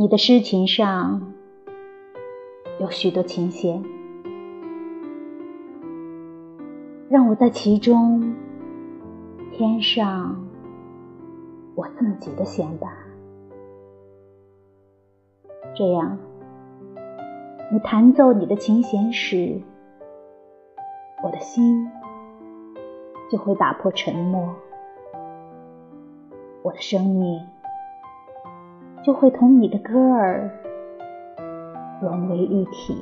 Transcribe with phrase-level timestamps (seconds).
[0.00, 1.34] 你的诗琴上
[2.78, 3.84] 有许多琴弦，
[7.10, 8.34] 让我在其中
[9.52, 10.42] 添上
[11.74, 12.96] 我自己的弦吧。
[15.74, 16.16] 这样，
[17.70, 19.60] 你弹奏你的琴弦时，
[21.22, 21.86] 我的心
[23.30, 24.54] 就会打破沉默，
[26.62, 27.46] 我的生命
[29.02, 30.50] 就会同你的歌儿
[32.02, 32.96] 融为一体。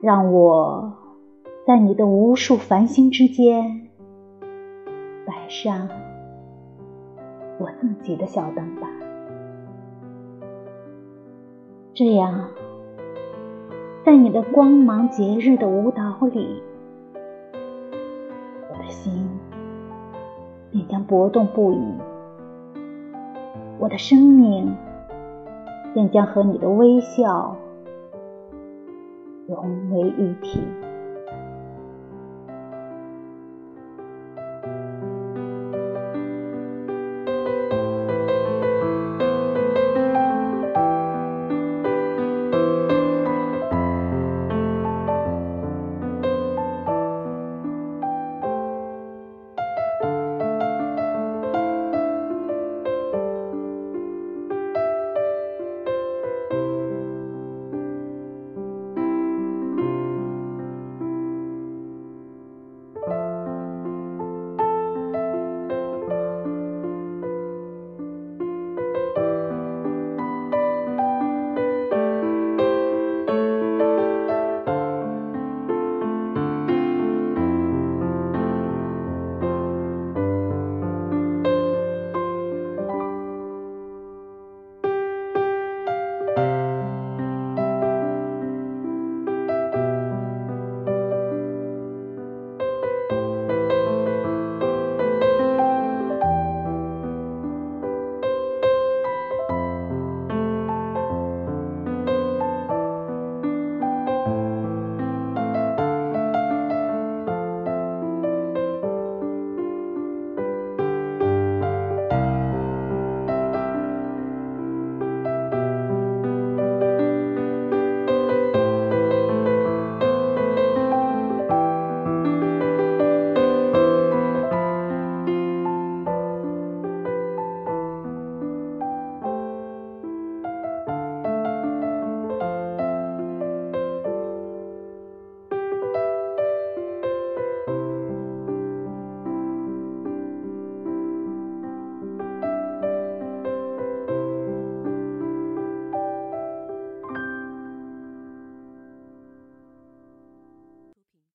[0.00, 0.92] 让我
[1.66, 3.88] 在你的无数繁星之间
[5.26, 5.88] 摆上。
[7.56, 8.88] 我自己的小灯吧，
[11.94, 12.48] 这样，
[14.04, 16.60] 在你的光芒节日的舞蹈里，
[18.68, 19.26] 我的心
[20.76, 21.94] 你将搏动不已，
[23.78, 24.74] 我的生命
[25.92, 27.56] 便将和你的微笑
[29.46, 30.60] 融为一体。